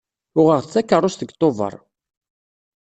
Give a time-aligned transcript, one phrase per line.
[0.39, 1.75] Uɣeɣ-d takeṛṛust deg Tubeṛ.